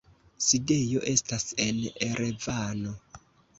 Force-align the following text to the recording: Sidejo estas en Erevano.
Sidejo 0.45 1.03
estas 1.11 1.45
en 1.67 1.79
Erevano. 2.09 2.97